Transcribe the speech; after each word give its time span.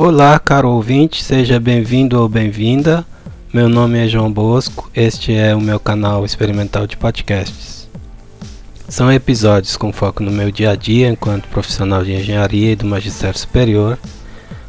Olá, 0.00 0.38
caro 0.38 0.70
ouvinte, 0.70 1.24
seja 1.24 1.58
bem-vindo 1.58 2.20
ou 2.20 2.28
bem-vinda. 2.28 3.04
Meu 3.52 3.68
nome 3.68 3.98
é 3.98 4.06
João 4.06 4.32
Bosco, 4.32 4.88
este 4.94 5.34
é 5.34 5.56
o 5.56 5.60
meu 5.60 5.80
canal 5.80 6.24
experimental 6.24 6.86
de 6.86 6.96
podcasts. 6.96 7.88
São 8.88 9.12
episódios 9.12 9.76
com 9.76 9.92
foco 9.92 10.22
no 10.22 10.30
meu 10.30 10.52
dia 10.52 10.70
a 10.70 10.76
dia 10.76 11.08
enquanto 11.08 11.48
profissional 11.48 12.04
de 12.04 12.12
engenharia 12.12 12.70
e 12.70 12.76
do 12.76 12.86
magistério 12.86 13.36
superior. 13.36 13.98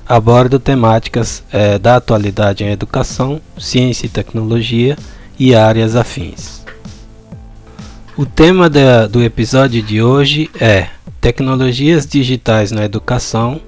Abordo 0.03 0.59
temáticas 0.59 1.43
é, 1.53 1.77
da 1.77 1.97
atualidade 1.97 2.63
em 2.63 2.71
educação, 2.71 3.39
ciência 3.55 4.07
e 4.07 4.09
tecnologia 4.09 4.97
e 5.37 5.53
áreas 5.53 5.95
afins. 5.95 6.65
O 8.17 8.25
tema 8.25 8.67
da, 8.67 9.05
do 9.05 9.21
episódio 9.21 9.83
de 9.83 10.01
hoje 10.01 10.49
é 10.59 10.87
Tecnologias 11.21 12.07
digitais 12.07 12.71
na 12.71 12.83
educação 12.83 13.61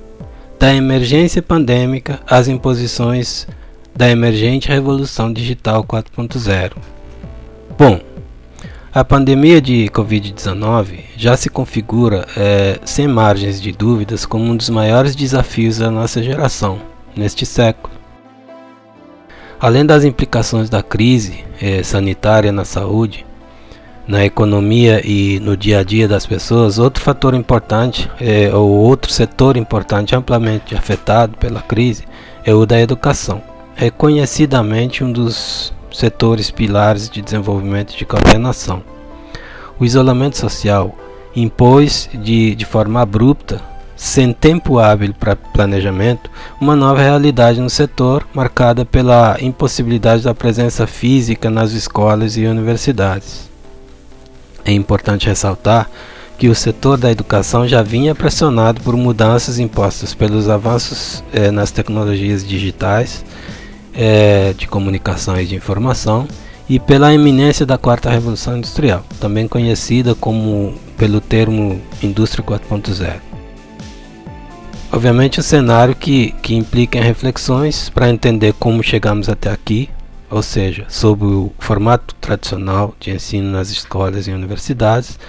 da 0.61 0.71
emergência 0.75 1.41
pandêmica 1.41 2.19
às 2.29 2.47
imposições 2.47 3.47
da 3.95 4.07
emergente 4.07 4.67
Revolução 4.67 5.33
Digital 5.33 5.83
4.0. 5.83 6.73
Bom, 7.75 7.99
a 8.93 9.03
pandemia 9.03 9.59
de 9.59 9.89
Covid-19 9.91 10.99
já 11.17 11.35
se 11.35 11.49
configura, 11.49 12.27
é, 12.37 12.79
sem 12.85 13.07
margens 13.07 13.59
de 13.59 13.71
dúvidas, 13.71 14.23
como 14.23 14.45
um 14.45 14.55
dos 14.55 14.69
maiores 14.69 15.15
desafios 15.15 15.79
da 15.79 15.89
nossa 15.89 16.21
geração 16.21 16.79
neste 17.15 17.43
século. 17.43 17.91
Além 19.59 19.83
das 19.83 20.03
implicações 20.03 20.69
da 20.69 20.83
crise 20.83 21.43
é, 21.59 21.81
sanitária 21.81 22.51
na 22.51 22.65
saúde, 22.65 23.25
na 24.11 24.25
economia 24.25 25.01
e 25.05 25.39
no 25.39 25.55
dia 25.55 25.79
a 25.79 25.83
dia 25.83 26.05
das 26.05 26.25
pessoas, 26.25 26.77
outro 26.77 27.01
fator 27.01 27.33
importante, 27.33 28.11
é, 28.19 28.53
ou 28.53 28.69
outro 28.69 29.09
setor 29.09 29.55
importante 29.55 30.13
amplamente 30.13 30.75
afetado 30.75 31.37
pela 31.37 31.61
crise, 31.61 32.03
é 32.43 32.53
o 32.53 32.65
da 32.65 32.77
educação. 32.77 33.41
Reconhecidamente 33.73 35.01
um 35.01 35.13
dos 35.13 35.73
setores 35.93 36.51
pilares 36.51 37.09
de 37.09 37.21
desenvolvimento 37.21 37.95
de 37.95 38.03
qualquer 38.03 38.37
nação. 38.37 38.83
O 39.79 39.85
isolamento 39.85 40.37
social 40.37 40.93
impôs 41.33 42.09
de, 42.13 42.53
de 42.53 42.65
forma 42.65 42.99
abrupta, 42.99 43.61
sem 43.95 44.33
tempo 44.33 44.77
hábil 44.77 45.13
para 45.13 45.37
planejamento, 45.37 46.29
uma 46.59 46.75
nova 46.75 46.99
realidade 46.99 47.61
no 47.61 47.69
setor, 47.69 48.27
marcada 48.33 48.83
pela 48.83 49.37
impossibilidade 49.39 50.23
da 50.23 50.35
presença 50.35 50.85
física 50.85 51.49
nas 51.49 51.71
escolas 51.71 52.35
e 52.35 52.45
universidades. 52.45 53.50
É 54.65 54.71
importante 54.71 55.27
ressaltar 55.27 55.89
que 56.37 56.49
o 56.49 56.55
setor 56.55 56.97
da 56.97 57.11
educação 57.11 57.67
já 57.67 57.83
vinha 57.83 58.15
pressionado 58.15 58.81
por 58.81 58.95
mudanças 58.97 59.59
impostas 59.59 60.15
pelos 60.15 60.49
avanços 60.49 61.23
eh, 61.31 61.51
nas 61.51 61.69
tecnologias 61.69 62.43
digitais, 62.43 63.23
eh, 63.93 64.53
de 64.57 64.67
comunicação 64.67 65.39
e 65.39 65.45
de 65.45 65.55
informação, 65.55 66.27
e 66.67 66.79
pela 66.79 67.13
eminência 67.13 67.65
da 67.65 67.77
quarta 67.77 68.09
revolução 68.09 68.57
industrial, 68.57 69.03
também 69.19 69.47
conhecida 69.47 70.15
como 70.15 70.73
pelo 70.97 71.21
termo 71.21 71.79
indústria 72.01 72.43
4.0. 72.43 73.19
Obviamente 74.91 75.39
um 75.39 75.43
cenário 75.43 75.95
que, 75.95 76.31
que 76.41 76.55
implica 76.55 76.97
em 76.97 77.01
reflexões 77.01 77.89
para 77.89 78.09
entender 78.09 78.53
como 78.53 78.81
chegamos 78.81 79.29
até 79.29 79.51
aqui, 79.51 79.89
ou 80.31 80.41
seja, 80.41 80.85
sobre 80.87 81.27
o 81.27 81.51
formato 81.59 82.15
tradicional 82.15 82.95
de 82.99 83.11
ensino 83.11 83.51
nas 83.51 83.69
escolas 83.69 84.27
e 84.27 84.31
universidades 84.31 85.19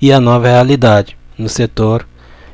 e 0.00 0.12
a 0.12 0.20
nova 0.20 0.46
realidade 0.46 1.16
no 1.36 1.48
setor 1.48 2.06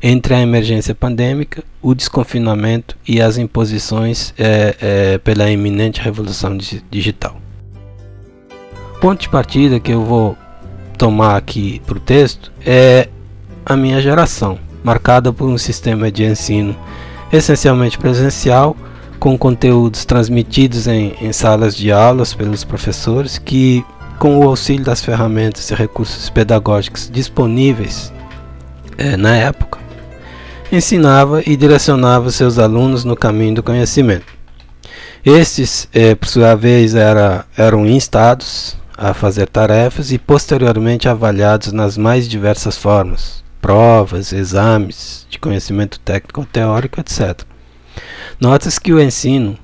entre 0.02 0.34
a 0.34 0.40
emergência 0.40 0.94
pandêmica, 0.94 1.62
o 1.82 1.94
desconfinamento 1.94 2.96
e 3.06 3.20
as 3.20 3.36
imposições 3.36 4.32
é, 4.38 4.76
é, 4.80 5.18
pela 5.18 5.50
iminente 5.50 6.00
revolução 6.00 6.56
digital. 6.90 7.36
Ponto 9.00 9.20
de 9.20 9.28
partida 9.28 9.78
que 9.78 9.92
eu 9.92 10.04
vou 10.04 10.36
tomar 10.96 11.36
aqui 11.36 11.80
para 11.86 11.98
o 11.98 12.00
texto 12.00 12.50
é 12.64 13.08
a 13.66 13.76
minha 13.76 14.00
geração, 14.00 14.58
marcada 14.82 15.32
por 15.32 15.48
um 15.48 15.58
sistema 15.58 16.10
de 16.10 16.24
ensino 16.24 16.74
essencialmente 17.32 17.98
presencial 17.98 18.76
com 19.18 19.36
conteúdos 19.36 20.04
transmitidos 20.04 20.86
em, 20.86 21.14
em 21.20 21.32
salas 21.32 21.76
de 21.76 21.90
aulas 21.90 22.34
pelos 22.34 22.64
professores 22.64 23.38
que, 23.38 23.84
com 24.18 24.38
o 24.38 24.48
auxílio 24.48 24.84
das 24.84 25.04
ferramentas 25.04 25.70
e 25.70 25.74
recursos 25.74 26.30
pedagógicos 26.30 27.10
disponíveis 27.10 28.12
é, 28.96 29.16
na 29.16 29.36
época, 29.36 29.78
ensinava 30.70 31.42
e 31.46 31.56
direcionava 31.56 32.30
seus 32.30 32.58
alunos 32.58 33.04
no 33.04 33.16
caminho 33.16 33.56
do 33.56 33.62
conhecimento. 33.62 34.26
Estes, 35.24 35.88
é, 35.92 36.14
por 36.14 36.28
sua 36.28 36.54
vez, 36.54 36.94
era, 36.94 37.44
eram 37.56 37.86
instados 37.86 38.76
a 38.96 39.12
fazer 39.14 39.48
tarefas 39.48 40.10
e 40.10 40.18
posteriormente 40.18 41.08
avaliados 41.08 41.72
nas 41.72 41.96
mais 41.96 42.28
diversas 42.28 42.76
formas, 42.76 43.44
provas, 43.60 44.32
exames 44.32 45.26
de 45.28 45.38
conhecimento 45.38 46.00
técnico 46.00 46.44
teórico, 46.44 47.00
etc. 47.00 47.42
Nota-se 48.40 48.80
que 48.80 48.92
o 48.92 49.00
ensino 49.00 49.58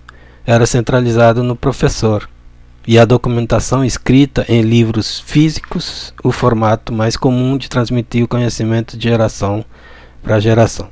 era 0.47 0.67
centralizado 0.67 1.43
no 1.43 1.57
professor 1.57 2.29
e 2.87 2.99
a 2.99 3.05
documentação 3.05 3.85
escrita 3.85 4.45
em 4.49 4.61
livros 4.61 5.21
físicos, 5.21 6.13
o 6.23 6.31
formato 6.31 6.93
mais 6.93 7.17
comum 7.17 7.57
de 7.57 7.69
transmitir 7.69 8.25
o 8.25 8.29
conhecimento 8.29 8.97
de 8.97 9.05
geração 9.09 9.65
para 10.23 10.41
geração. 10.41 10.89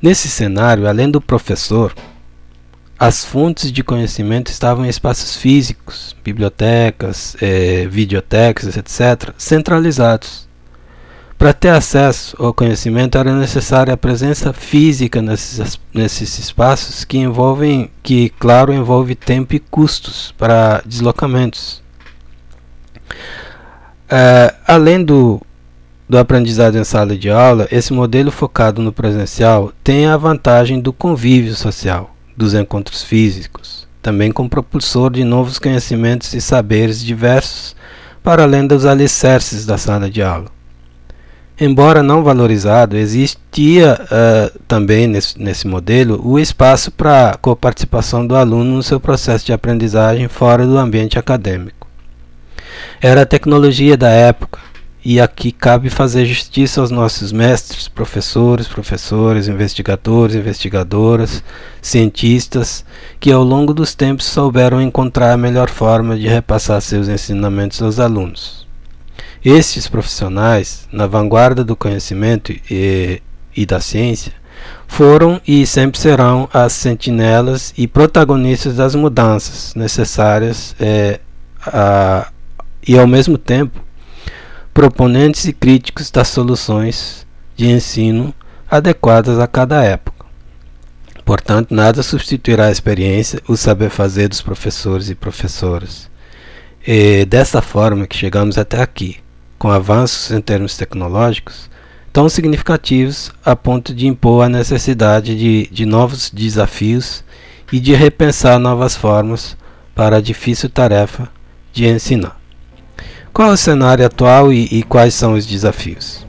Nesse 0.00 0.28
cenário, 0.28 0.86
além 0.86 1.10
do 1.10 1.20
professor, 1.20 1.94
as 2.98 3.24
fontes 3.24 3.72
de 3.72 3.82
conhecimento 3.82 4.50
estavam 4.50 4.86
em 4.86 4.88
espaços 4.88 5.36
físicos, 5.36 6.14
bibliotecas, 6.22 7.36
eh, 7.40 7.86
videotecas, 7.90 8.76
etc., 8.76 9.32
centralizados 9.36 10.48
para 11.38 11.52
ter 11.52 11.70
acesso 11.70 12.36
ao 12.38 12.54
conhecimento 12.54 13.18
era 13.18 13.34
necessária 13.34 13.92
a 13.92 13.96
presença 13.96 14.52
física 14.52 15.20
nesses, 15.20 15.78
nesses 15.92 16.38
espaços 16.38 17.04
que 17.04 17.18
envolvem, 17.18 17.90
que 18.02 18.30
claro 18.38 18.72
envolve 18.72 19.14
tempo 19.14 19.54
e 19.54 19.58
custos 19.58 20.32
para 20.38 20.82
deslocamentos. 20.86 21.82
É, 24.08 24.54
além 24.66 25.04
do, 25.04 25.40
do 26.08 26.18
aprendizado 26.18 26.78
em 26.78 26.84
sala 26.84 27.16
de 27.16 27.28
aula, 27.30 27.66
esse 27.70 27.92
modelo 27.92 28.30
focado 28.30 28.80
no 28.80 28.92
presencial 28.92 29.72
tem 29.82 30.06
a 30.06 30.16
vantagem 30.16 30.80
do 30.80 30.92
convívio 30.92 31.54
social, 31.54 32.14
dos 32.36 32.54
encontros 32.54 33.02
físicos, 33.02 33.88
também 34.00 34.30
como 34.30 34.48
propulsor 34.48 35.10
de 35.10 35.24
novos 35.24 35.58
conhecimentos 35.58 36.32
e 36.32 36.40
saberes 36.40 37.00
diversos, 37.02 37.74
para 38.22 38.44
além 38.44 38.66
dos 38.66 38.86
alicerces 38.86 39.66
da 39.66 39.76
sala 39.76 40.08
de 40.08 40.22
aula. 40.22 40.53
Embora 41.60 42.02
não 42.02 42.24
valorizado, 42.24 42.96
existia 42.96 44.00
uh, 44.02 44.58
também 44.66 45.06
nesse, 45.06 45.40
nesse 45.40 45.68
modelo 45.68 46.20
o 46.26 46.36
espaço 46.36 46.90
para 46.90 47.30
a 47.30 47.36
coparticipação 47.36 48.26
do 48.26 48.34
aluno 48.34 48.74
no 48.74 48.82
seu 48.82 48.98
processo 48.98 49.46
de 49.46 49.52
aprendizagem 49.52 50.26
fora 50.26 50.66
do 50.66 50.76
ambiente 50.76 51.16
acadêmico. 51.16 51.86
Era 53.00 53.22
a 53.22 53.26
tecnologia 53.26 53.96
da 53.96 54.08
época, 54.08 54.58
e 55.04 55.20
aqui 55.20 55.52
cabe 55.52 55.90
fazer 55.90 56.24
justiça 56.24 56.80
aos 56.80 56.90
nossos 56.90 57.30
mestres, 57.30 57.86
professores, 57.86 58.66
professores, 58.66 59.46
investigadores, 59.46 60.34
investigadoras, 60.34 61.44
cientistas, 61.80 62.84
que 63.20 63.30
ao 63.30 63.44
longo 63.44 63.72
dos 63.72 63.94
tempos 63.94 64.24
souberam 64.24 64.82
encontrar 64.82 65.32
a 65.32 65.36
melhor 65.36 65.68
forma 65.68 66.16
de 66.16 66.26
repassar 66.26 66.80
seus 66.80 67.06
ensinamentos 67.06 67.80
aos 67.80 68.00
alunos. 68.00 68.63
Estes 69.44 69.86
profissionais, 69.86 70.88
na 70.90 71.06
vanguarda 71.06 71.62
do 71.62 71.76
conhecimento 71.76 72.50
e, 72.70 73.20
e 73.54 73.66
da 73.66 73.78
ciência, 73.78 74.32
foram 74.86 75.38
e 75.46 75.66
sempre 75.66 76.00
serão 76.00 76.48
as 76.50 76.72
sentinelas 76.72 77.74
e 77.76 77.86
protagonistas 77.86 78.76
das 78.76 78.94
mudanças 78.94 79.74
necessárias 79.74 80.74
é, 80.80 81.20
a, 81.66 82.30
e, 82.86 82.98
ao 82.98 83.06
mesmo 83.06 83.36
tempo, 83.36 83.80
proponentes 84.72 85.44
e 85.44 85.52
críticos 85.52 86.10
das 86.10 86.28
soluções 86.28 87.26
de 87.54 87.66
ensino 87.66 88.32
adequadas 88.70 89.38
a 89.38 89.46
cada 89.46 89.82
época. 89.82 90.24
Portanto, 91.22 91.74
nada 91.74 92.02
substituirá 92.02 92.66
a 92.66 92.72
experiência, 92.72 93.42
o 93.46 93.56
saber 93.56 93.90
fazer 93.90 94.28
dos 94.28 94.40
professores 94.40 95.10
e 95.10 95.14
professoras. 95.14 96.10
E 96.86 97.24
dessa 97.24 97.62
forma 97.62 98.06
que 98.06 98.16
chegamos 98.16 98.58
até 98.58 98.82
aqui, 98.82 99.23
com 99.64 99.70
avanços 99.70 100.30
em 100.30 100.42
termos 100.42 100.76
tecnológicos 100.76 101.70
tão 102.12 102.28
significativos 102.28 103.32
a 103.42 103.56
ponto 103.56 103.94
de 103.94 104.06
impor 104.06 104.44
a 104.44 104.48
necessidade 104.50 105.34
de, 105.34 105.70
de 105.72 105.86
novos 105.86 106.28
desafios 106.28 107.24
e 107.72 107.80
de 107.80 107.94
repensar 107.94 108.58
novas 108.58 108.94
formas 108.94 109.56
para 109.94 110.18
a 110.18 110.20
difícil 110.20 110.68
tarefa 110.68 111.30
de 111.72 111.86
ensinar. 111.86 112.38
Qual 113.32 113.48
é 113.48 113.52
o 113.54 113.56
cenário 113.56 114.04
atual 114.04 114.52
e, 114.52 114.64
e 114.70 114.82
quais 114.82 115.14
são 115.14 115.32
os 115.32 115.46
desafios? 115.46 116.26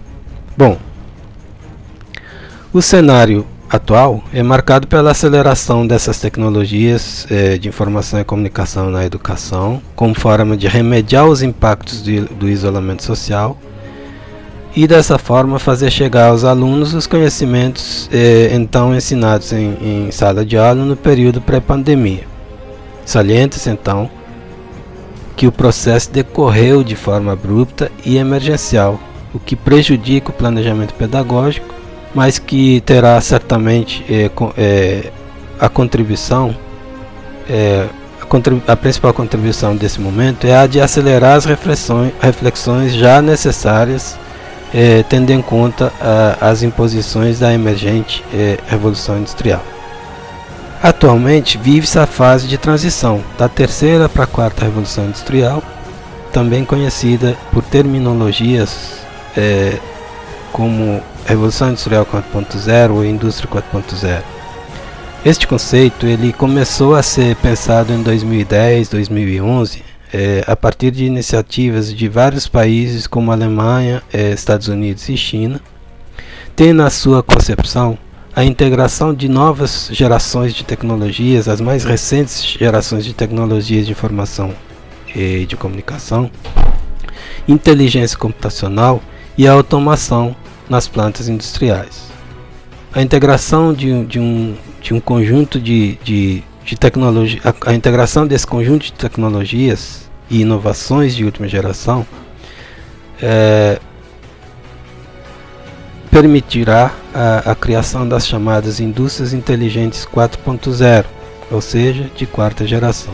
Bom, 0.56 0.80
o 2.72 2.82
cenário 2.82 3.46
atual 3.70 4.24
é 4.34 4.44
marcado 4.44 4.88
pela 4.88 5.12
aceleração 5.12 5.86
dessas 5.86 6.20
tecnologias 6.20 7.28
eh, 7.30 7.58
de 7.58 7.68
informação 7.68 8.20
e 8.20 8.24
comunicação 8.24 8.90
na 8.90 9.06
educação, 9.06 9.82
como 9.96 10.14
forma 10.14 10.56
de 10.56 10.68
remediar 10.68 11.26
os 11.26 11.42
impactos 11.42 12.04
de, 12.04 12.22
do 12.22 12.48
isolamento 12.48 13.04
social 13.04 13.58
e 14.76 14.88
dessa 14.88 15.18
forma 15.18 15.58
fazer 15.58 15.90
chegar 15.90 16.30
aos 16.30 16.44
alunos 16.44 16.94
os 16.94 17.08
conhecimentos 17.08 18.10
eh, 18.12 18.50
então 18.54 18.94
ensinados 18.96 19.52
em, 19.54 19.78
em 19.82 20.12
sala 20.12 20.46
de 20.46 20.58
aula 20.58 20.84
no 20.84 20.96
período 20.96 21.42
pré-pandemia. 21.42 22.24
Salienta-se 23.06 23.70
então 23.70 24.10
que 25.36 25.48
o 25.48 25.52
processo 25.52 26.12
decorreu 26.12 26.84
de 26.84 26.96
forma 26.96 27.34
abrupta 27.34 27.92
e 28.06 28.18
emergencial, 28.18 29.00
o 29.34 29.40
que 29.40 29.56
prejudica 29.56 30.30
o 30.30 30.34
planejamento 30.34 30.94
pedagógico, 30.94 31.75
mas 32.16 32.40
que 32.40 32.82
terá 32.82 33.22
certamente 33.22 34.04
eh, 34.10 34.32
eh, 34.58 35.12
a 35.60 35.70
contribuição, 35.70 36.56
eh, 37.48 37.88
a, 38.22 38.26
contribu 38.26 38.64
a, 38.66 38.76
principal 38.76 39.14
contribuição 39.14 39.76
desse 39.76 40.02
momento 40.02 40.48
é 40.48 40.56
a 40.56 40.66
de 40.66 40.82
acelerar 40.82 41.36
as 41.36 41.46
reflexões, 41.46 42.14
reflexões 42.22 42.94
já 42.94 43.22
necessárias 43.22 44.18
eh, 44.78 45.06
tendo 45.08 45.30
em 45.32 45.42
conta 45.42 45.94
ah, 46.02 46.38
as 46.42 46.62
imposições 46.62 47.40
da 47.40 47.54
emergente 47.54 48.22
eh, 48.34 48.58
Revolução 48.68 49.18
Industrial. 49.18 49.62
Atualmente 50.84 51.58
vive-se 51.58 51.98
a 51.98 52.06
fase 52.06 52.46
de 52.46 52.58
transição 52.58 53.24
da 53.38 53.48
terceira 53.48 54.10
para 54.10 54.26
a 54.26 54.28
quarta 54.28 54.66
Revolução 54.66 55.06
Industrial, 55.06 55.64
também 56.34 56.66
conhecida 56.66 57.38
por 57.54 57.64
terminologias 57.64 59.00
eh, 59.38 59.78
como 60.52 61.02
Revolução 61.26 61.70
Industrial 61.70 62.06
4.0 62.06 62.92
ou 62.92 63.04
Indústria 63.04 63.50
4.0. 63.50 64.22
Este 65.26 65.48
conceito 65.48 66.06
ele 66.06 66.32
começou 66.32 66.96
a 66.96 67.02
ser 67.02 67.36
pensado 67.38 67.92
em 67.92 68.04
2010, 68.04 68.90
2011 68.90 69.84
é, 70.14 70.44
a 70.48 70.56
partir 70.56 70.92
de 70.92 71.04
iniciativas 71.04 71.94
de 71.94 72.08
vários 72.08 72.48
países 72.48 73.06
como 73.06 73.32
Alemanha, 73.32 74.02
é, 74.14 74.32
Estados 74.32 74.68
Unidos 74.68 75.10
e 75.10 75.18
China, 75.18 75.60
tem 76.56 76.72
na 76.72 76.90
sua 76.90 77.22
concepção 77.22 77.98
a 78.34 78.46
integração 78.46 79.14
de 79.14 79.28
novas 79.28 79.90
gerações 79.92 80.54
de 80.54 80.64
tecnologias, 80.64 81.50
as 81.50 81.60
mais 81.60 81.84
recentes 81.84 82.44
gerações 82.44 83.04
de 83.04 83.14
tecnologias 83.14 83.86
de 83.86 83.92
informação 83.92 84.54
e 85.14 85.46
de 85.46 85.58
comunicação, 85.58 86.30
inteligência 87.48 88.18
computacional 88.18 89.02
e 89.38 89.48
automação 89.48 90.36
nas 90.70 90.88
plantas 90.88 91.28
industriais. 91.28 92.04
A 92.94 93.02
integração 93.02 93.74
de, 93.74 94.06
de, 94.06 94.20
um, 94.20 94.56
de 94.82 94.94
um 94.94 95.00
conjunto 95.00 95.60
de, 95.60 95.96
de 96.04 96.44
de 96.66 96.76
tecnologia, 96.76 97.40
a, 97.46 97.70
a, 97.70 97.74
integração 97.76 98.26
desse 98.26 98.48
conjunto 98.48 98.86
de 98.86 98.94
tecnologias 98.94 100.10
e 100.30 100.42
inovações 100.42 101.16
de 101.16 101.24
última 101.24 101.48
geração 101.48 102.06
é, 103.22 103.80
permitirá 106.10 106.92
a, 107.14 107.52
a, 107.52 107.56
criação 107.56 108.08
das 108.08 108.26
chamadas 108.26 108.80
indústrias 108.80 109.32
inteligentes 109.32 110.08
4.0, 110.12 111.06
ou 111.52 111.62
seja, 111.62 112.10
de 112.16 112.26
quarta 112.26 112.66
geração. 112.66 113.14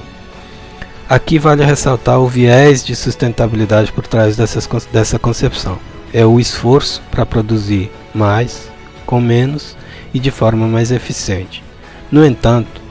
Aqui 1.09 1.37
vale 1.37 1.65
ressaltar 1.65 2.19
o 2.21 2.27
viés 2.27 2.85
de 2.85 2.95
sustentabilidade 2.95 3.91
por 3.91 4.07
trás 4.07 4.37
dessas, 4.37 4.65
dessa 4.93 5.19
concepção. 5.19 5.77
É 6.13 6.25
o 6.25 6.39
esforço 6.39 7.01
para 7.09 7.25
produzir 7.25 7.91
mais, 8.13 8.69
com 9.05 9.19
menos 9.21 9.75
e 10.13 10.19
de 10.19 10.31
forma 10.31 10.67
mais 10.67 10.91
eficiente. 10.91 11.63
No 12.11 12.25
entanto, 12.25 12.81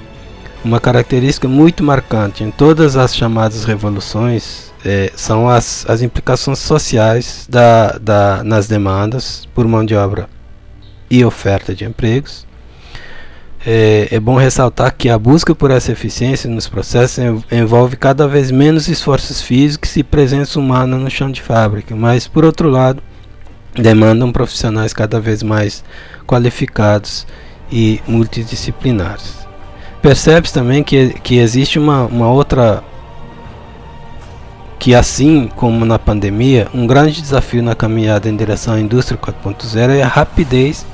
uma 0.64 0.80
característica 0.80 1.48
muito 1.48 1.82
marcante 1.82 2.44
em 2.44 2.50
todas 2.50 2.96
as 2.96 3.14
chamadas 3.14 3.64
revoluções 3.64 4.70
é, 4.84 5.10
são 5.14 5.48
as, 5.48 5.84
as 5.88 6.02
implicações 6.02 6.58
sociais 6.58 7.46
da, 7.48 7.98
da, 7.98 8.44
nas 8.44 8.66
demandas 8.66 9.46
por 9.54 9.66
mão 9.66 9.84
de 9.84 9.94
obra 9.94 10.28
e 11.10 11.24
oferta 11.24 11.74
de 11.74 11.84
empregos. 11.84 12.46
É, 13.66 14.08
é, 14.10 14.18
bom 14.18 14.36
ressaltar 14.36 14.94
que 14.96 15.10
a 15.10 15.18
busca 15.18 15.54
por 15.54 15.70
essa 15.70 15.92
eficiência 15.92 16.48
nos 16.48 16.66
processos 16.66 17.22
envolve 17.52 17.94
cada 17.94 18.26
vez 18.26 18.50
menos 18.50 18.88
esforços 18.88 19.42
físicos 19.42 19.96
e 19.96 20.02
presença 20.02 20.58
humana 20.58 20.96
no 20.96 21.10
chão 21.10 21.30
de 21.30 21.42
fábrica, 21.42 21.94
mas, 21.94 22.26
por 22.26 22.42
outro 22.42 22.70
lado, 22.70 23.02
demandam 23.74 24.32
profissionais 24.32 24.92
cada 24.92 25.20
vez 25.20 25.42
mais 25.42 25.84
qualificados 26.26 27.26
e 27.70 28.00
multidisciplinares. 28.06 29.46
Percebe-se 30.02 30.54
também 30.54 30.82
que, 30.82 31.10
que 31.22 31.38
existe 31.38 31.78
uma, 31.78 32.04
uma 32.04 32.28
outra. 32.28 32.82
Que 34.78 34.94
assim 34.94 35.46
como 35.56 35.84
na 35.84 35.98
pandemia, 35.98 36.66
um 36.72 36.86
grande 36.86 37.20
desafio 37.20 37.62
na 37.62 37.74
caminhada 37.74 38.30
em 38.30 38.36
direção 38.36 38.74
à 38.74 38.80
indústria 38.80 39.18
4.0 39.18 39.90
é 39.90 40.02
a 40.02 40.08
rapidez 40.08 40.86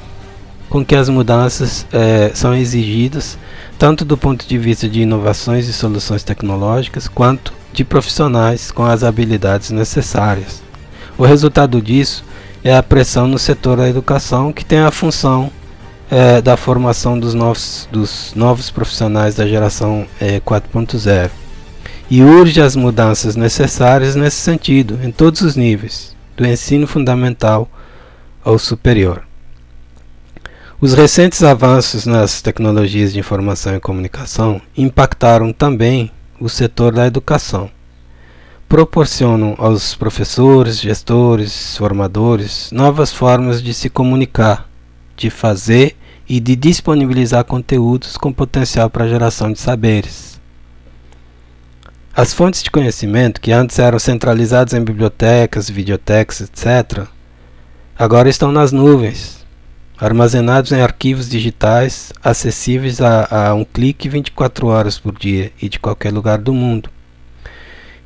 com 0.69 0.85
que 0.85 0.97
as 0.97 1.09
mudanças 1.09 1.87
é, 1.93 2.33
são 2.35 2.53
exigidas, 2.53 3.39
tanto 3.79 4.05
do 4.05 4.17
ponto 4.17 4.45
de 4.45 4.59
vista 4.59 4.89
de 4.89 5.03
inovações 5.03 5.69
e 5.69 5.73
soluções 5.73 6.25
tecnológicas, 6.25 7.07
quanto 7.07 7.53
de 7.73 7.85
profissionais 7.85 8.73
com 8.73 8.85
as 8.85 9.05
habilidades 9.05 9.71
necessárias. 9.71 10.61
O 11.17 11.25
resultado 11.25 11.81
disso 11.81 12.25
é 12.65 12.77
a 12.77 12.83
pressão 12.83 13.27
no 13.27 13.39
setor 13.39 13.77
da 13.77 13.89
educação, 13.89 14.53
que 14.53 14.65
tem 14.65 14.81
a 14.81 14.91
função 14.91 15.51
é, 16.11 16.41
da 16.41 16.57
formação 16.57 17.19
dos 17.19 17.35
novos, 17.35 17.89
dos 17.91 18.33
novos 18.35 18.71
profissionais 18.71 19.35
da 19.35 19.47
geração 19.47 20.07
é, 20.21 20.41
4.0 20.41 21.31
e 22.11 22.23
urge 22.23 22.61
as 22.61 22.77
mudanças 22.77 23.35
necessárias 23.35 24.15
nesse 24.15 24.37
sentido, 24.37 24.99
em 25.03 25.11
todos 25.11 25.41
os 25.41 25.57
níveis, 25.57 26.15
do 26.37 26.47
ensino 26.47 26.87
fundamental 26.87 27.69
ao 28.45 28.59
superior. 28.59 29.23
Os 30.81 30.93
recentes 30.93 31.43
avanços 31.43 32.07
nas 32.07 32.41
tecnologias 32.43 33.13
de 33.13 33.19
informação 33.19 33.75
e 33.75 33.81
comunicação 33.81 34.61
impactaram 34.77 35.53
também 35.53 36.13
o 36.39 36.49
setor 36.49 36.93
da 36.93 37.07
educação. 37.07 37.71
Proporcionam 38.69 39.55
aos 39.59 39.95
professores, 39.95 40.81
gestores, 40.81 41.77
formadores 41.77 42.71
novas 42.73 43.13
formas 43.13 43.63
de 43.63 43.73
se 43.73 43.89
comunicar 43.89 44.69
de 45.17 45.31
fazer 45.31 45.97
e 46.29 46.39
de 46.39 46.55
disponibilizar 46.55 47.45
conteúdos 47.45 48.17
com 48.17 48.33
potencial 48.33 48.91
para 48.91 49.09
geração 49.09 49.53
de 49.53 49.59
saberes. 49.59 50.41
As 52.15 52.33
fontes 52.33 52.63
de 52.63 52.71
conhecimento, 52.71 53.41
que 53.41 53.53
antes 53.53 53.79
eram 53.79 53.99
centralizadas 53.99 54.75
em 54.75 54.83
bibliotecas, 54.83 55.69
videotecas, 55.69 56.41
etc., 56.41 57.07
agora 57.99 58.29
estão 58.29 58.51
nas 58.51 58.73
nuvens, 58.73 59.45
armazenados 59.99 60.73
em 60.73 60.81
arquivos 60.81 61.29
digitais, 61.29 62.13
acessíveis 62.23 63.01
a, 63.01 63.49
a 63.49 63.55
um 63.55 63.65
clique 63.65 64.09
24 64.09 64.67
horas 64.67 64.99
por 64.99 65.17
dia 65.17 65.53
e 65.61 65.69
de 65.69 65.79
qualquer 65.79 66.13
lugar 66.13 66.39
do 66.39 66.53
mundo. 66.53 66.91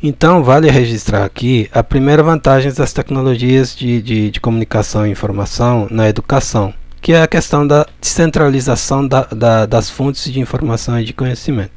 Então, 0.03 0.43
vale 0.43 0.71
registrar 0.71 1.25
aqui 1.25 1.69
a 1.73 1.83
primeira 1.83 2.23
vantagem 2.23 2.73
das 2.73 2.93
tecnologias 2.93 3.77
de, 3.77 4.01
de, 4.01 4.31
de 4.31 4.41
comunicação 4.41 5.07
e 5.07 5.11
informação 5.11 5.87
na 5.91 6.09
educação 6.09 6.73
que 7.01 7.13
é 7.13 7.23
a 7.23 7.27
questão 7.27 7.67
da 7.67 7.87
descentralização 8.01 9.07
da, 9.07 9.23
da, 9.25 9.67
das 9.67 9.89
fontes 9.89 10.31
de 10.31 10.39
informação 10.39 11.01
e 11.01 11.05
de 11.05 11.13
conhecimento. 11.13 11.73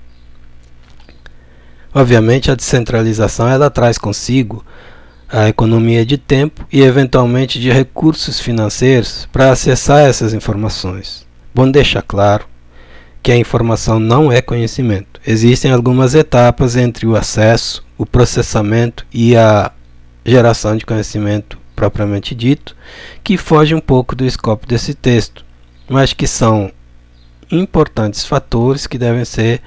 Obviamente, 1.94 2.52
a 2.52 2.56
descentralização 2.56 3.48
ela 3.48 3.70
traz 3.70 3.98
consigo 3.98 4.66
a 5.30 5.48
economia 5.48 6.06
de 6.06 6.18
tempo 6.18 6.66
e 6.72 6.82
eventualmente 6.82 7.60
de 7.60 7.72
recursos 7.72 8.40
financeiros 8.40 9.28
para 9.32 9.52
acessar 9.52 10.02
essas 10.02 10.34
informações. 10.34 11.26
Bom 11.56 11.70
deixar 11.70 12.02
claro 12.02 12.46
que 13.24 13.32
a 13.32 13.38
informação 13.38 14.02
não 14.02 14.30
é 14.30 14.42
conhecimento. 14.42 15.22
Existem 15.26 15.72
algumas 15.72 16.14
etapas 16.14 16.76
entre 16.76 17.08
o 17.08 17.16
acesso, 17.16 17.82
o 17.98 18.06
processamento 18.06 19.06
e 19.14 19.34
a 19.38 19.72
geração 20.26 20.76
de 20.76 20.86
conhecimento 20.86 21.58
propriamente 21.74 22.36
dito, 22.36 22.76
que 23.24 23.38
foge 23.38 23.74
um 23.74 23.80
pouco 23.80 24.14
do 24.14 24.26
escopo 24.26 24.68
desse 24.68 24.94
texto, 24.94 25.46
mas 25.90 26.12
que 26.12 26.28
são 26.28 26.70
importantes 27.50 28.26
fatores 28.26 28.86
que 28.86 28.98
devem 28.98 29.24
ser 29.24 29.62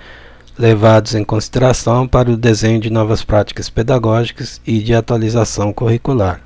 levados 0.58 1.14
em 1.14 1.24
consideração 1.24 2.06
para 2.06 2.30
o 2.30 2.36
desenho 2.36 2.78
de 2.80 2.90
novas 2.90 3.24
práticas 3.24 3.70
pedagógicas 3.70 4.60
e 4.66 4.80
de 4.80 4.94
atualização 4.94 5.72
curricular. 5.72 6.42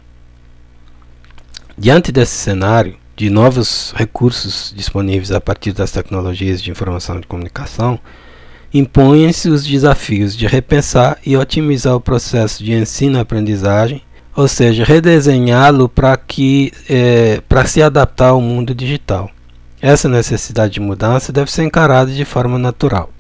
Diante 1.77 2.13
desse 2.13 2.35
cenário 2.35 3.00
de 3.21 3.29
novos 3.29 3.93
recursos 3.95 4.73
disponíveis 4.75 5.31
a 5.31 5.39
partir 5.39 5.73
das 5.73 5.91
tecnologias 5.91 6.63
de 6.63 6.71
informação 6.71 7.19
e 7.19 7.21
de 7.21 7.27
comunicação, 7.27 7.99
impõem-se 8.73 9.51
os 9.51 9.63
desafios 9.63 10.35
de 10.35 10.47
repensar 10.47 11.19
e 11.27 11.37
otimizar 11.37 11.95
o 11.95 12.01
processo 12.01 12.65
de 12.65 12.73
ensino-aprendizagem 12.73 14.03
ou 14.35 14.49
seja, 14.49 14.85
redesenhá-lo 14.85 15.87
para 15.87 16.17
que 16.17 16.73
é, 16.89 17.43
para 17.47 17.67
se 17.67 17.83
adaptar 17.83 18.29
ao 18.29 18.41
mundo 18.41 18.75
digital. 18.75 19.31
essa 19.83 20.09
necessidade 20.09 20.73
de 20.73 20.81
mudança 20.81 21.31
deve 21.31 21.53
ser 21.53 21.65
encarada 21.65 22.11
de 22.11 22.25
forma 22.25 22.59
natural. 22.59 23.11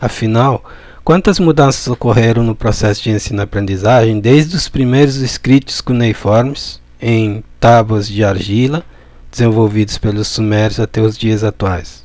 Afinal, 0.00 0.64
quantas 1.04 1.38
mudanças 1.38 1.86
ocorreram 1.86 2.42
no 2.42 2.56
processo 2.56 3.00
de 3.00 3.10
ensino-aprendizagem 3.10 4.18
desde 4.18 4.56
os 4.56 4.68
primeiros 4.68 5.16
escritos 5.18 5.80
cuneiformes 5.80 6.80
em 7.00 7.44
tábuas 7.60 8.08
de 8.08 8.24
argila 8.24 8.84
desenvolvidos 9.34 9.98
pelos 9.98 10.28
sumérios 10.28 10.78
até 10.78 11.00
os 11.00 11.18
dias 11.18 11.42
atuais? 11.42 12.04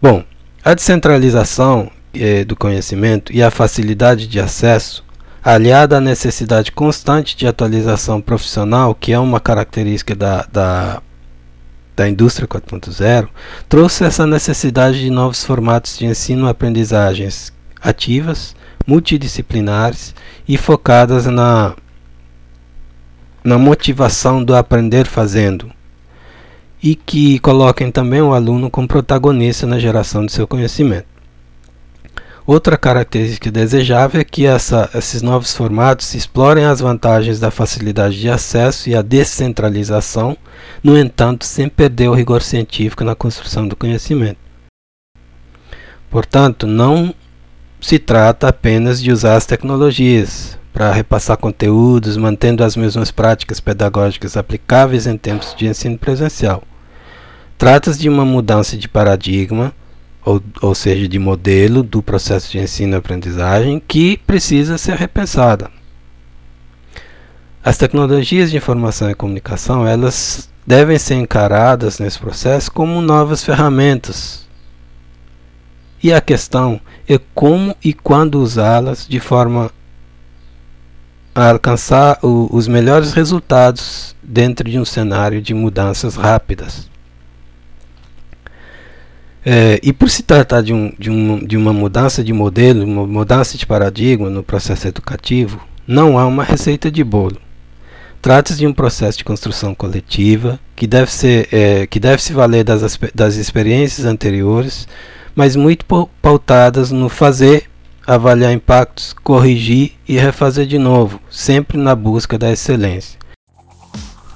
Bom, 0.00 0.22
a 0.62 0.74
descentralização 0.74 1.90
eh, 2.14 2.44
do 2.44 2.54
conhecimento 2.54 3.32
e 3.32 3.42
a 3.42 3.50
facilidade 3.50 4.26
de 4.26 4.38
acesso, 4.38 5.04
aliada 5.42 5.96
à 5.96 6.00
necessidade 6.00 6.70
constante 6.72 7.36
de 7.36 7.46
atualização 7.46 8.20
profissional, 8.20 8.94
que 8.94 9.12
é 9.12 9.18
uma 9.18 9.40
característica 9.40 10.14
da, 10.14 10.46
da, 10.52 11.02
da 11.94 12.08
indústria 12.08 12.46
4.0, 12.46 13.28
trouxe 13.68 14.04
essa 14.04 14.26
necessidade 14.26 15.00
de 15.00 15.08
novos 15.08 15.44
formatos 15.44 15.96
de 15.96 16.04
ensino-aprendizagens 16.04 17.52
ativas, 17.80 18.54
multidisciplinares 18.86 20.14
e 20.46 20.58
focadas 20.58 21.26
na, 21.26 21.74
na 23.42 23.56
motivação 23.56 24.44
do 24.44 24.54
aprender 24.54 25.06
fazendo, 25.06 25.72
e 26.86 26.94
que 26.94 27.40
coloquem 27.40 27.90
também 27.90 28.22
o 28.22 28.32
aluno 28.32 28.70
como 28.70 28.86
protagonista 28.86 29.66
na 29.66 29.76
geração 29.76 30.24
de 30.24 30.30
seu 30.30 30.46
conhecimento. 30.46 31.08
Outra 32.46 32.78
característica 32.78 33.50
desejável 33.50 34.20
é 34.20 34.24
que 34.24 34.46
essa, 34.46 34.88
esses 34.94 35.20
novos 35.20 35.52
formatos 35.52 36.14
explorem 36.14 36.64
as 36.64 36.78
vantagens 36.78 37.40
da 37.40 37.50
facilidade 37.50 38.20
de 38.20 38.30
acesso 38.30 38.88
e 38.88 38.94
a 38.94 39.02
descentralização, 39.02 40.36
no 40.80 40.96
entanto, 40.96 41.44
sem 41.44 41.68
perder 41.68 42.08
o 42.08 42.14
rigor 42.14 42.40
científico 42.40 43.02
na 43.02 43.16
construção 43.16 43.66
do 43.66 43.74
conhecimento. 43.74 44.38
Portanto, 46.08 46.68
não 46.68 47.12
se 47.80 47.98
trata 47.98 48.46
apenas 48.46 49.02
de 49.02 49.10
usar 49.10 49.34
as 49.34 49.44
tecnologias 49.44 50.56
para 50.72 50.92
repassar 50.92 51.36
conteúdos, 51.36 52.16
mantendo 52.16 52.62
as 52.62 52.76
mesmas 52.76 53.10
práticas 53.10 53.58
pedagógicas 53.58 54.36
aplicáveis 54.36 55.08
em 55.08 55.18
tempos 55.18 55.52
de 55.56 55.66
ensino 55.66 55.98
presencial. 55.98 56.62
Trata-se 57.58 57.98
de 57.98 58.08
uma 58.08 58.24
mudança 58.24 58.76
de 58.76 58.88
paradigma 58.88 59.74
ou, 60.24 60.42
ou 60.60 60.74
seja, 60.74 61.08
de 61.08 61.18
modelo 61.18 61.82
do 61.82 62.02
processo 62.02 62.50
de 62.50 62.58
ensino-aprendizagem 62.58 63.80
que 63.80 64.16
precisa 64.18 64.76
ser 64.76 64.96
repensada. 64.96 65.70
As 67.64 67.78
tecnologias 67.78 68.50
de 68.50 68.56
informação 68.56 69.10
e 69.10 69.14
comunicação, 69.14 69.86
elas 69.86 70.48
devem 70.66 70.98
ser 70.98 71.14
encaradas 71.14 71.98
nesse 71.98 72.18
processo 72.18 72.70
como 72.70 73.00
novas 73.00 73.42
ferramentas. 73.42 74.46
E 76.02 76.12
a 76.12 76.20
questão 76.20 76.80
é 77.08 77.18
como 77.34 77.74
e 77.82 77.92
quando 77.92 78.40
usá-las 78.40 79.06
de 79.08 79.18
forma 79.18 79.70
a 81.34 81.50
alcançar 81.50 82.18
o, 82.22 82.48
os 82.50 82.66
melhores 82.66 83.12
resultados 83.12 84.14
dentro 84.22 84.68
de 84.68 84.78
um 84.78 84.84
cenário 84.84 85.40
de 85.40 85.54
mudanças 85.54 86.16
rápidas. 86.16 86.88
É, 89.48 89.78
e 89.80 89.92
por 89.92 90.10
se 90.10 90.24
tratar 90.24 90.60
de, 90.60 90.72
um, 90.72 90.92
de, 90.98 91.08
um, 91.08 91.38
de 91.38 91.56
uma 91.56 91.72
mudança 91.72 92.24
de 92.24 92.32
modelo, 92.32 92.82
uma 92.82 93.06
mudança 93.06 93.56
de 93.56 93.64
paradigma 93.64 94.28
no 94.28 94.42
processo 94.42 94.88
educativo, 94.88 95.60
não 95.86 96.18
há 96.18 96.26
uma 96.26 96.42
receita 96.42 96.90
de 96.90 97.04
bolo. 97.04 97.36
Trata-se 98.20 98.58
de 98.58 98.66
um 98.66 98.72
processo 98.72 99.18
de 99.18 99.24
construção 99.24 99.72
coletiva 99.72 100.58
que 100.74 100.84
deve, 100.84 101.12
ser, 101.12 101.46
é, 101.52 101.86
que 101.86 102.00
deve 102.00 102.20
se 102.20 102.32
valer 102.32 102.64
das, 102.64 102.98
das 103.14 103.36
experiências 103.36 104.04
anteriores, 104.04 104.88
mas 105.32 105.54
muito 105.54 105.86
pautadas 106.20 106.90
no 106.90 107.08
fazer, 107.08 107.70
avaliar 108.04 108.52
impactos, 108.52 109.14
corrigir 109.22 109.92
e 110.08 110.16
refazer 110.18 110.66
de 110.66 110.76
novo, 110.76 111.20
sempre 111.30 111.78
na 111.78 111.94
busca 111.94 112.36
da 112.36 112.50
excelência. 112.50 113.16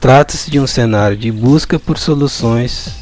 Trata-se 0.01 0.53
de 0.53 0.61
um 0.61 0.69
cenário 0.69 1.17
de 1.17 1.33
busca 1.33 1.81
por 1.81 1.99
soluções 1.99 3.00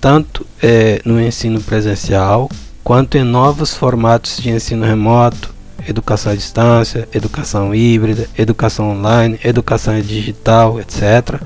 tanto 0.00 0.46
é, 0.62 1.00
no 1.04 1.20
ensino 1.20 1.60
presencial 1.60 2.48
quanto 2.82 3.18
em 3.18 3.24
novos 3.24 3.74
formatos 3.74 4.36
de 4.38 4.50
ensino 4.50 4.84
remoto, 4.84 5.52
educação 5.88 6.32
à 6.32 6.34
distância, 6.34 7.08
educação 7.12 7.74
híbrida, 7.74 8.28
educação 8.38 8.90
online, 8.90 9.38
educação 9.44 10.00
digital, 10.00 10.80
etc., 10.80 11.40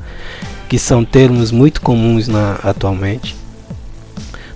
que 0.68 0.78
são 0.78 1.04
termos 1.04 1.50
muito 1.50 1.80
comuns 1.80 2.28
na, 2.28 2.58
atualmente. 2.62 3.34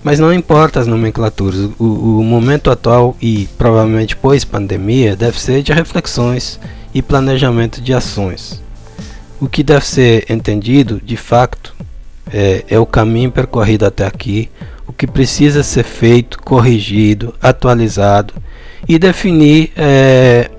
Mas 0.03 0.19
não 0.19 0.33
importa 0.33 0.79
as 0.79 0.87
nomenclaturas, 0.87 1.71
o, 1.79 2.19
o 2.21 2.23
momento 2.23 2.71
atual 2.71 3.17
e 3.21 3.49
provavelmente 3.57 4.15
pós-pandemia 4.15 5.17
deve 5.17 5.41
ser 5.41 5.63
de 5.63 5.73
reflexões 5.73 6.61
e 6.93 7.01
planejamento 7.01 7.81
de 7.81 7.95
ações. 7.95 8.63
O 9.41 9.49
que 9.49 9.63
deve 9.63 9.87
ser 9.87 10.31
entendido, 10.31 11.01
de 11.03 11.17
facto, 11.17 11.75
é, 12.33 12.65
é 12.69 12.79
o 12.79 12.87
caminho 12.87 13.31
percorrido 13.31 13.85
até 13.87 14.07
aqui, 14.07 14.51
o 14.87 14.93
que 14.93 15.07
precisa 15.07 15.63
ser 15.63 15.85
feito, 15.85 16.41
corrigido, 16.43 17.35
atualizado 17.43 18.35
e 18.89 18.99
definir 18.99 19.73
é, 19.77 20.51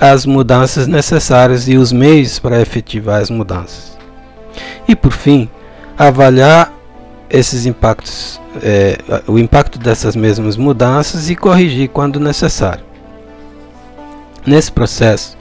as 0.00 0.24
mudanças 0.24 0.86
necessárias 0.86 1.68
e 1.68 1.76
os 1.76 1.92
meios 1.92 2.38
para 2.38 2.60
efetivar 2.60 3.20
as 3.20 3.30
mudanças. 3.30 3.98
E 4.86 4.94
por 4.94 5.12
fim, 5.12 5.48
avaliar 5.96 6.72
esses 7.28 7.66
impactos, 7.66 8.40
é, 8.62 8.98
o 9.26 9.38
impacto 9.38 9.78
dessas 9.78 10.16
mesmas 10.16 10.56
mudanças 10.56 11.28
e 11.28 11.36
corrigir 11.36 11.88
quando 11.88 12.20
necessário. 12.20 12.84
Nesse 14.46 14.72
processo, 14.72 15.36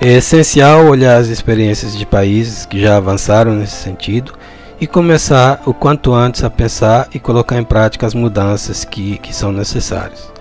é 0.00 0.14
essencial 0.14 0.86
olhar 0.86 1.16
as 1.16 1.28
experiências 1.28 1.96
de 1.96 2.04
países 2.04 2.66
que 2.66 2.80
já 2.80 2.96
avançaram 2.96 3.54
nesse 3.54 3.76
sentido 3.76 4.32
e 4.80 4.86
começar 4.86 5.62
o 5.66 5.74
quanto 5.74 6.14
antes 6.14 6.42
a 6.42 6.48
pensar 6.48 7.08
e 7.12 7.18
colocar 7.18 7.58
em 7.58 7.64
prática 7.64 8.06
as 8.06 8.14
mudanças 8.14 8.84
que, 8.84 9.18
que 9.18 9.34
são 9.34 9.52
necessárias. 9.52 10.32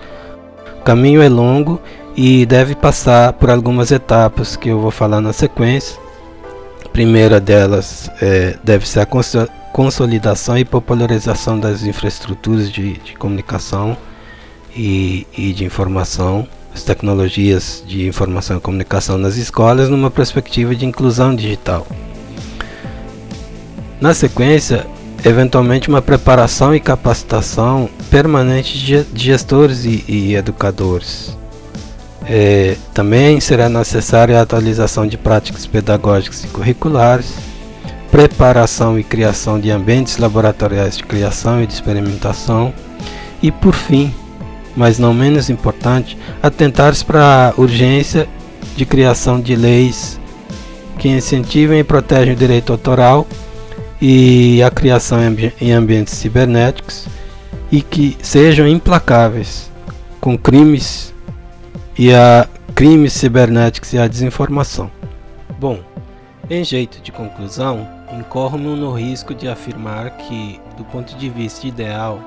O 0.79 0.83
caminho 0.83 1.21
é 1.21 1.27
longo 1.27 1.79
e 2.15 2.45
deve 2.45 2.73
passar 2.73 3.33
por 3.33 3.49
algumas 3.49 3.91
etapas 3.91 4.55
que 4.55 4.69
eu 4.69 4.79
vou 4.79 4.91
falar 4.91 5.19
na 5.19 5.33
sequência. 5.33 5.99
A 6.85 6.89
primeira 6.89 7.39
delas 7.39 8.09
é, 8.21 8.57
deve 8.63 8.87
ser 8.87 9.01
a 9.01 9.07
consolidação 9.73 10.57
e 10.57 10.63
popularização 10.63 11.59
das 11.59 11.83
infraestruturas 11.83 12.71
de, 12.71 12.93
de 12.93 13.13
comunicação 13.15 13.97
e, 14.75 15.27
e 15.37 15.51
de 15.51 15.65
informação, 15.65 16.47
as 16.73 16.83
tecnologias 16.83 17.83
de 17.85 18.07
informação 18.07 18.57
e 18.57 18.61
comunicação 18.61 19.17
nas 19.17 19.35
escolas, 19.35 19.89
numa 19.89 20.09
perspectiva 20.09 20.73
de 20.73 20.85
inclusão 20.85 21.35
digital. 21.35 21.85
Na 24.01 24.13
sequência, 24.13 24.87
eventualmente 25.25 25.89
uma 25.89 26.01
preparação 26.01 26.73
e 26.73 26.79
capacitação 26.79 27.89
permanente 28.09 28.77
de 28.77 29.05
gestores 29.13 29.83
e, 29.83 30.05
e 30.07 30.35
educadores. 30.35 31.37
É, 32.25 32.77
também 32.93 33.39
será 33.41 33.67
necessária 33.67 34.39
a 34.39 34.41
atualização 34.41 35.05
de 35.05 35.17
práticas 35.17 35.65
pedagógicas 35.65 36.43
e 36.43 36.47
curriculares, 36.47 37.33
preparação 38.09 38.97
e 38.97 39.03
criação 39.03 39.59
de 39.59 39.69
ambientes 39.69 40.17
laboratoriais 40.17 40.95
de 40.95 41.03
criação 41.03 41.61
e 41.61 41.67
de 41.67 41.73
experimentação 41.73 42.73
e, 43.41 43.51
por 43.51 43.73
fim, 43.73 44.13
mas 44.77 44.97
não 44.97 45.13
menos 45.13 45.49
importante, 45.49 46.17
atentar-se 46.41 47.03
para 47.03 47.49
a 47.49 47.61
urgência 47.61 48.29
de 48.77 48.85
criação 48.85 49.41
de 49.41 49.55
leis 49.55 50.19
que 50.97 51.09
incentivem 51.09 51.79
e 51.79 51.83
protegem 51.83 52.33
o 52.33 52.37
direito 52.37 52.71
autoral 52.71 53.27
e 54.01 54.63
a 54.63 54.71
criação 54.71 55.19
em 55.59 55.71
ambientes 55.71 56.13
cibernéticos 56.13 57.07
e 57.71 57.81
que 57.81 58.17
sejam 58.21 58.67
implacáveis 58.67 59.69
com 60.21 60.37
crimes 60.37 61.13
e 61.97 62.13
a 62.13 62.47
crimes 62.73 63.13
cibernéticos 63.13 63.91
e 63.93 63.97
a 63.97 64.07
desinformação. 64.07 64.89
Bom, 65.59 65.81
em 66.49 66.63
jeito 66.63 67.01
de 67.01 67.11
conclusão, 67.11 67.87
incorro-me 68.17 68.75
no 68.75 68.93
risco 68.93 69.35
de 69.35 69.47
afirmar 69.47 70.11
que, 70.11 70.59
do 70.77 70.85
ponto 70.85 71.15
de 71.15 71.29
vista 71.29 71.67
ideal, 71.67 72.21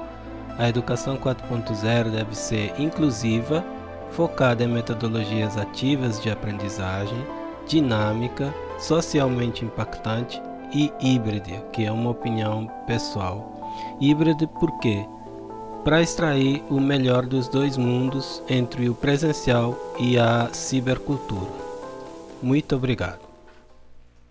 a 0.59 0.69
educação 0.69 1.17
4.0 1.17 2.11
deve 2.11 2.37
ser 2.37 2.73
inclusiva, 2.79 3.64
focada 4.11 4.62
em 4.62 4.69
metodologias 4.69 5.57
ativas 5.57 6.21
de 6.21 6.31
aprendizagem, 6.31 7.17
dinâmica, 7.67 8.52
socialmente 8.79 9.64
impactante 9.64 10.41
e 10.73 10.93
híbrida, 11.00 11.61
que 11.73 11.85
é 11.85 11.93
uma 11.93 12.11
opinião 12.11 12.71
pessoal. 12.87 13.97
Híbrida 14.00 14.47
por 14.47 14.79
quê? 14.79 15.07
Para 15.85 16.02
extrair 16.02 16.62
o 16.71 16.81
melhor 16.81 17.26
dos 17.26 17.49
dois 17.49 17.76
mundos 17.76 18.43
entre 18.49 18.88
o 18.88 18.95
presencial 18.95 19.76
e 19.99 20.19
a 20.19 20.49
cibercultura. 20.52 21.50
Muito 22.43 22.76
obrigado. 22.76 23.31